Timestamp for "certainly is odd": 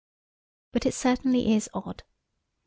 0.95-2.01